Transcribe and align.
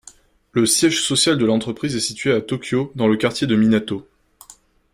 Le 0.53 0.65
siège 0.65 1.03
social 1.03 1.37
de 1.37 1.45
l'entreprise 1.45 1.95
est 1.95 1.99
situé 1.99 2.31
à 2.33 2.39
Tōkyō 2.39 2.89
dans 2.95 3.07
le 3.07 3.17
quartier 3.17 3.45
de 3.45 3.55
Minato. 3.55 4.07